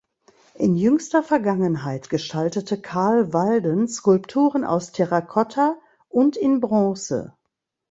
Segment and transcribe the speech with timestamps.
[0.55, 5.77] In jüngster Vergangenheit gestaltete Karl Walden Skulpturen aus Terrakotta
[6.09, 7.37] und in Bronze.